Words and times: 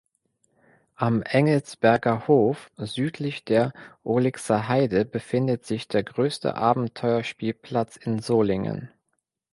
Am 0.95 1.21
Engelsberger 1.21 2.27
Hof 2.27 2.71
südlich 2.77 3.45
der 3.45 3.71
Ohligser 4.03 4.67
Heide 4.67 5.05
befindet 5.05 5.63
sich 5.67 5.87
der 5.87 6.01
größte 6.01 6.55
Abenteuerspielplatz 6.55 7.97
in 7.97 8.17
Solingen. 8.17 8.89